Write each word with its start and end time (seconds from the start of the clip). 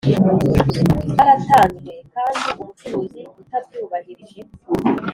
bwaratanzwe 1.11 1.91
kandi 2.13 2.47
umucuruzi 2.55 3.21
utabyubahirije 3.41 4.39